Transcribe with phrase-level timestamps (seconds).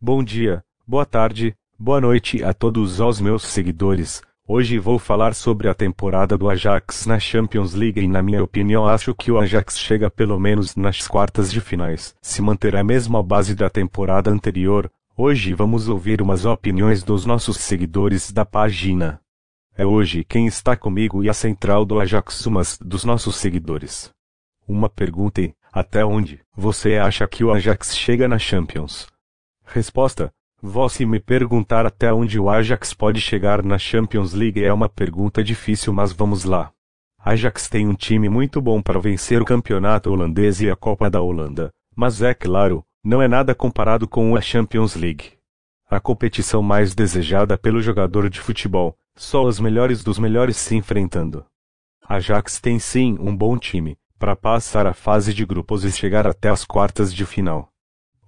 [0.00, 4.22] Bom dia, boa tarde, boa noite a todos os meus seguidores.
[4.46, 8.86] Hoje vou falar sobre a temporada do Ajax na Champions League e na minha opinião
[8.86, 12.14] acho que o Ajax chega pelo menos nas quartas de finais.
[12.22, 17.56] Se manter a mesma base da temporada anterior, hoje vamos ouvir umas opiniões dos nossos
[17.56, 19.20] seguidores da página.
[19.76, 24.12] É hoje quem está comigo e a central do Ajax umas dos nossos seguidores.
[24.64, 29.08] Uma pergunta e, até onde você acha que o Ajax chega na Champions?
[29.70, 30.32] Resposta:
[30.62, 35.44] Você me perguntar até onde o Ajax pode chegar na Champions League é uma pergunta
[35.44, 36.72] difícil, mas vamos lá.
[37.18, 41.20] Ajax tem um time muito bom para vencer o campeonato holandês e a Copa da
[41.20, 45.32] Holanda, mas é claro, não é nada comparado com a Champions League.
[45.90, 51.44] A competição mais desejada pelo jogador de futebol, só os melhores dos melhores se enfrentando.
[52.08, 56.48] Ajax tem sim um bom time, para passar a fase de grupos e chegar até
[56.48, 57.70] as quartas de final.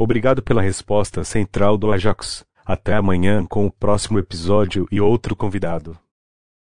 [0.00, 2.46] Obrigado pela resposta central do Ajax.
[2.64, 5.98] Até amanhã com o próximo episódio e outro convidado.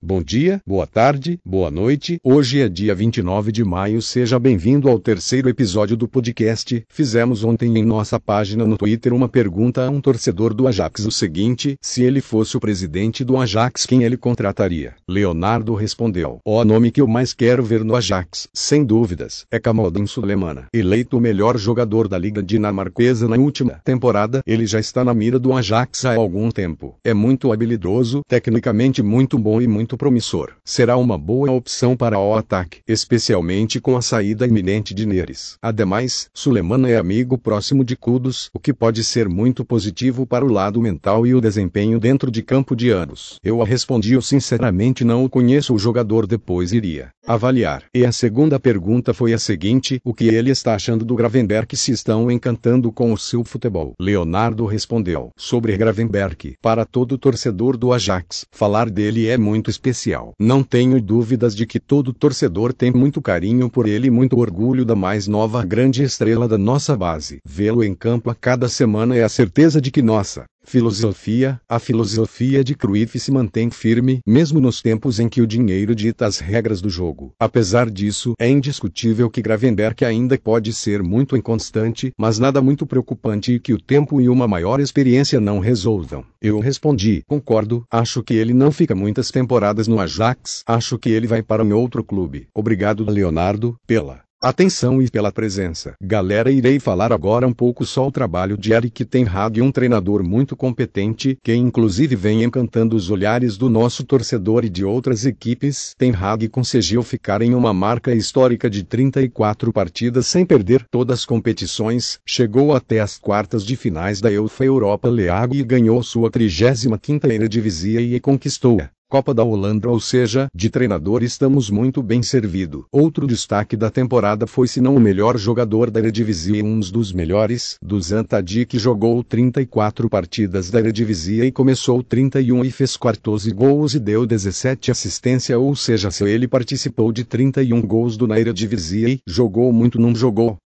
[0.00, 2.20] Bom dia, boa tarde, boa noite.
[2.22, 4.00] Hoje é dia 29 de maio.
[4.00, 6.84] Seja bem-vindo ao terceiro episódio do podcast.
[6.88, 11.10] Fizemos ontem em nossa página no Twitter uma pergunta a um torcedor do Ajax o
[11.10, 14.94] seguinte: se ele fosse o presidente do Ajax, quem ele contrataria?
[15.08, 20.06] Leonardo respondeu: O nome que eu mais quero ver no Ajax, sem dúvidas, é Kamaldin
[20.06, 20.66] Sulemana.
[20.72, 25.40] Eleito o melhor jogador da liga dinamarquesa na última temporada, ele já está na mira
[25.40, 26.96] do Ajax há algum tempo.
[27.02, 30.52] É muito habilidoso, tecnicamente muito bom e muito muito promissor.
[30.62, 35.56] Será uma boa opção para o ataque, especialmente com a saída iminente de Neres.
[35.62, 40.52] Ademais, Sulemana é amigo próximo de Kudos, o que pode ser muito positivo para o
[40.52, 43.38] lado mental e o desempenho dentro de campo de anos.
[43.42, 47.84] Eu a respondi eu sinceramente não o conheço o jogador depois iria avaliar.
[47.94, 51.92] E a segunda pergunta foi a seguinte: o que ele está achando do Gravenberg se
[51.92, 53.92] estão encantando com o seu futebol?
[54.00, 60.32] Leonardo respondeu: sobre Gravenberg, para todo torcedor do Ajax, falar dele é muito especial.
[60.38, 64.84] Não tenho dúvidas de que todo torcedor tem muito carinho por ele e muito orgulho
[64.84, 67.38] da mais nova grande estrela da nossa base.
[67.46, 72.62] Vê-lo em campo a cada semana é a certeza de que nossa Filosofia: A filosofia
[72.62, 76.82] de Cruyff se mantém firme, mesmo nos tempos em que o dinheiro dita as regras
[76.82, 77.32] do jogo.
[77.40, 83.54] Apesar disso, é indiscutível que Gravenberg ainda pode ser muito inconstante, mas nada muito preocupante
[83.54, 86.22] e que o tempo e uma maior experiência não resolvam.
[86.38, 91.26] Eu respondi: Concordo, acho que ele não fica muitas temporadas no Ajax, acho que ele
[91.26, 92.46] vai para um outro clube.
[92.54, 95.94] Obrigado, Leonardo, pela Atenção e pela presença.
[96.00, 100.22] Galera, irei falar agora um pouco só o trabalho de Eric Ten Hag, um treinador
[100.22, 105.92] muito competente, que inclusive vem encantando os olhares do nosso torcedor e de outras equipes.
[105.98, 111.26] Ten Hag conseguiu ficar em uma marca histórica de 34 partidas sem perder todas as
[111.26, 117.28] competições, chegou até as quartas de finais da UEFA Europa League e ganhou sua 35ª
[117.28, 122.84] Eredivisie e conquistou Copa da Holanda, ou seja, de treinador estamos muito bem servido.
[122.92, 127.76] Outro destaque da temporada foi se não o melhor jogador da Eredivisie, um dos melhores,
[127.82, 133.98] Dusan Tadic jogou 34 partidas da Eredivisie e começou 31 e fez 14 gols e
[133.98, 139.72] deu 17 assistência, ou seja, se ele participou de 31 gols do na Eredivisie, jogou
[139.72, 140.58] muito não jogou.